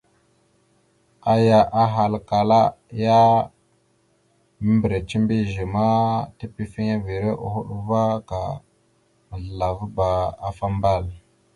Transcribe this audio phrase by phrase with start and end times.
[1.33, 2.61] Aya ahalkala
[3.03, 3.21] ya:
[4.63, 5.87] «Membireca mbiyez ma,
[6.37, 8.39] tepefiŋirava hoɗ ava ka
[9.27, 10.09] mazləlavaba
[10.47, 11.15] afa ambal a.».